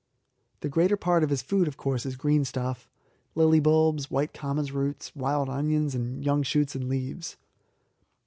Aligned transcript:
The 0.61 0.67
greater 0.67 0.97
part 0.97 1.23
of 1.23 1.29
his 1.29 1.43
food, 1.43 1.67
of 1.67 1.77
course, 1.77 2.07
is 2.07 2.15
greenstuff 2.17 2.87
lily 3.35 3.59
bulbs, 3.59 4.09
white 4.09 4.33
camas 4.33 4.71
roots, 4.71 5.15
wild 5.15 5.47
onions, 5.47 5.93
and 5.93 6.25
young 6.25 6.41
shoots 6.41 6.73
and 6.73 6.89
leaves. 6.89 7.37